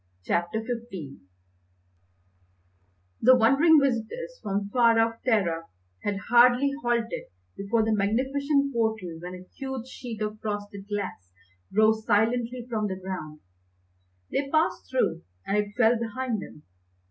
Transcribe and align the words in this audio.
CHAPTER 0.23 0.61
XV 0.63 1.19
The 3.21 3.35
wondering 3.35 3.79
visitors 3.79 4.39
from 4.41 4.67
far 4.69 4.97
off 4.97 5.21
Terra 5.23 5.65
had 6.01 6.17
hardly 6.29 6.71
halted 6.81 7.25
before 7.55 7.83
the 7.85 7.93
magnificent 7.93 8.73
portal 8.73 9.19
when 9.19 9.35
a 9.35 9.45
huge 9.59 9.85
sheet 9.85 10.23
of 10.23 10.39
frosted 10.41 10.87
glass 10.87 11.31
rose 11.71 12.03
silently 12.03 12.65
from 12.67 12.87
the 12.87 12.95
ground. 12.99 13.41
They 14.31 14.49
passed 14.49 14.89
through 14.89 15.21
and 15.45 15.55
it 15.55 15.75
fell 15.77 15.99
behind 15.99 16.41
them. 16.41 16.63